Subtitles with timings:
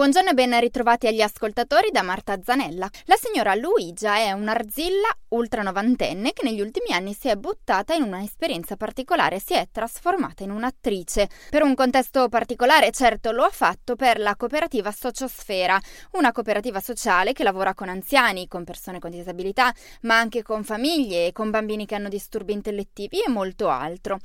[0.00, 2.88] Buongiorno e ben ritrovati agli ascoltatori da Marta Zanella.
[3.04, 8.04] La signora Luigia è un'arzilla ultra novantenne che negli ultimi anni si è buttata in
[8.04, 11.28] una esperienza particolare, si è trasformata in un'attrice.
[11.50, 15.78] Per un contesto particolare, certo, lo ha fatto per la cooperativa Sociosfera,
[16.12, 19.70] una cooperativa sociale che lavora con anziani, con persone con disabilità,
[20.02, 24.18] ma anche con famiglie, con bambini che hanno disturbi intellettivi e molto altro.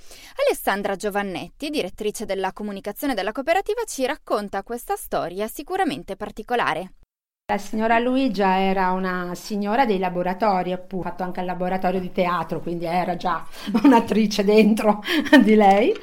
[0.48, 6.92] Alessandra Giovannetti, direttrice della comunicazione della cooperativa, ci racconta questa storia sicuramente particolare.
[7.48, 12.60] La signora Luigia era una signora dei laboratori, ha fatto anche il laboratorio di teatro,
[12.60, 13.46] quindi era già
[13.84, 15.04] un'attrice dentro
[15.44, 15.94] di lei,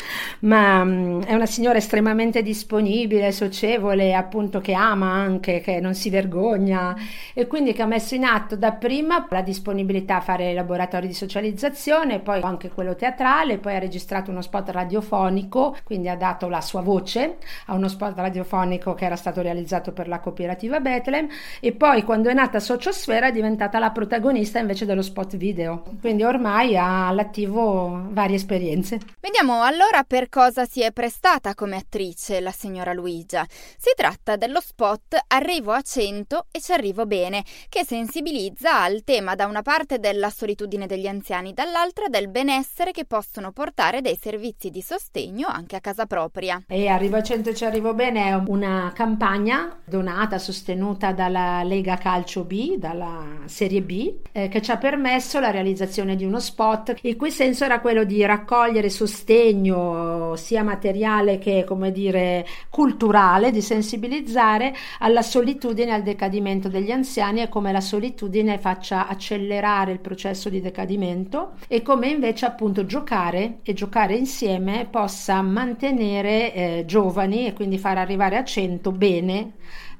[0.42, 6.94] ma è una signora estremamente disponibile, socievole, appunto che ama anche, che non si vergogna
[7.34, 12.20] e quindi che ha messo in atto dapprima la disponibilità a fare laboratori di socializzazione,
[12.20, 16.82] poi anche quello teatrale, poi ha registrato uno spot radiofonico, quindi ha dato la sua
[16.82, 21.30] voce a uno spot radiofonico che era stato realizzato per la cooperativa Bethlehem
[21.60, 25.82] e poi quando è nata Sociosfera è diventata la protagonista invece dello spot video.
[26.00, 29.00] Quindi ormai ha all'attivo varie esperienze.
[29.20, 33.44] Vediamo allora per cosa si è prestata come attrice la signora Luigia.
[33.48, 39.34] Si tratta dello spot Arrivo a 100 e ci arrivo bene, che sensibilizza al tema
[39.34, 44.70] da una parte della solitudine degli anziani, dall'altra del benessere che possono portare dei servizi
[44.70, 46.62] di sostegno anche a casa propria.
[46.68, 51.62] E Arrivo a 100 e ci arrivo bene è una campagna donata, sostenuta da dalla
[51.62, 56.40] Lega Calcio B, dalla Serie B, eh, che ci ha permesso la realizzazione di uno
[56.40, 63.52] spot, il cui senso era quello di raccogliere sostegno sia materiale che, come dire, culturale,
[63.52, 70.00] di sensibilizzare alla solitudine al decadimento degli anziani e come la solitudine faccia accelerare il
[70.00, 77.46] processo di decadimento e come invece appunto giocare e giocare insieme possa mantenere eh, giovani
[77.46, 79.52] e quindi far arrivare a 100 bene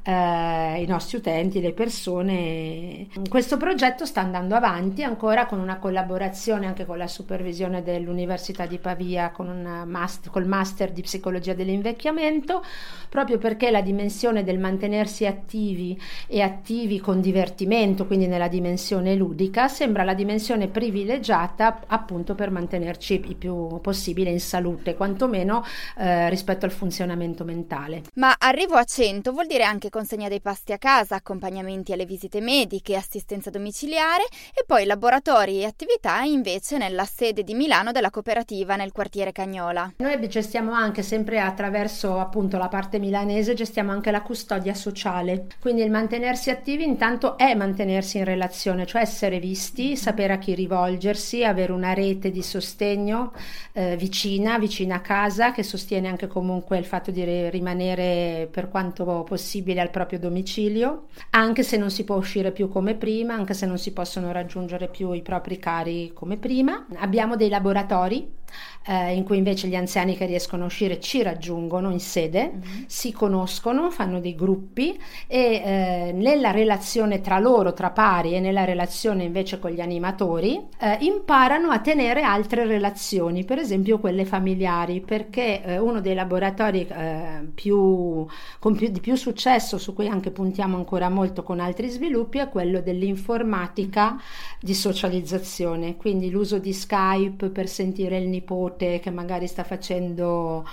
[0.02, 3.06] eh, i nostri utenti, le persone.
[3.28, 8.78] Questo progetto sta andando avanti ancora con una collaborazione anche con la supervisione dell'Università di
[8.78, 12.62] Pavia con master, col master di psicologia dell'invecchiamento,
[13.08, 19.68] proprio perché la dimensione del mantenersi attivi e attivi con divertimento, quindi nella dimensione ludica,
[19.68, 25.64] sembra la dimensione privilegiata appunto per mantenerci il più possibile in salute, quantomeno
[25.98, 28.02] eh, rispetto al funzionamento mentale.
[28.14, 32.40] Ma arrivo a 100 vuol dire anche consegna dei pasti a casa, accompagnamenti alle visite
[32.40, 38.74] mediche, assistenza domiciliare e poi laboratori e attività invece nella sede di Milano della cooperativa
[38.74, 39.92] nel quartiere Cagnola.
[39.98, 45.82] Noi gestiamo anche sempre attraverso appunto la parte milanese, gestiamo anche la custodia sociale, quindi
[45.82, 51.44] il mantenersi attivi intanto è mantenersi in relazione, cioè essere visti, sapere a chi rivolgersi,
[51.44, 53.32] avere una rete di sostegno
[53.72, 59.22] eh, vicina, vicina a casa che sostiene anche comunque il fatto di rimanere per quanto
[59.28, 63.66] possibile al proprio domicilio, anche se non si può uscire più come prima, anche se
[63.66, 66.86] non si possono raggiungere più i propri cari come prima.
[66.96, 68.40] Abbiamo dei laboratori
[68.86, 72.82] eh, in cui invece gli anziani che riescono a uscire ci raggiungono in sede, mm-hmm.
[72.86, 78.64] si conoscono, fanno dei gruppi e eh, nella relazione tra loro, tra pari e nella
[78.64, 85.00] relazione invece con gli animatori, eh, imparano a tenere altre relazioni, per esempio quelle familiari,
[85.00, 88.26] perché eh, uno dei laboratori eh, più,
[88.58, 92.48] con più, di più successo, su cui anche puntiamo ancora molto con altri sviluppi, è
[92.48, 94.20] quello dell'informatica
[94.60, 100.64] di socializzazione, quindi l'uso di Skype per sentire il nipote che magari sta facendo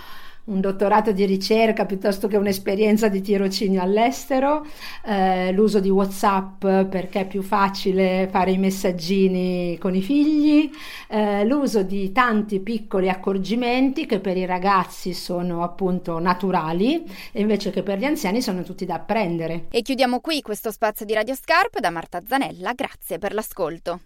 [0.46, 4.66] un dottorato di ricerca piuttosto che un'esperienza di tirocinio all'estero,
[5.06, 10.72] eh, l'uso di WhatsApp perché è più facile fare i messaggini con i figli,
[11.08, 17.70] eh, l'uso di tanti piccoli accorgimenti che per i ragazzi sono appunto naturali e invece
[17.70, 19.66] che per gli anziani sono tutti da apprendere.
[19.70, 23.98] E chiudiamo qui questo spazio di Radio Scarp da Marta Zanella, grazie per l'ascolto.